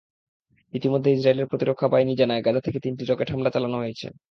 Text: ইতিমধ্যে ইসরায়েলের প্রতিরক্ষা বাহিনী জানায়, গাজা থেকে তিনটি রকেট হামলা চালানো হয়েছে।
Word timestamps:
ইতিমধ্যে 0.73 1.09
ইসরায়েলের 1.11 1.45
প্রতিরক্ষা 1.45 1.87
বাহিনী 1.87 2.13
জানায়, 2.15 2.43
গাজা 2.43 2.61
থেকে 2.61 2.79
তিনটি 2.79 3.03
রকেট 3.05 3.27
হামলা 3.31 3.49
চালানো 3.49 3.77
হয়েছে। 3.77 4.07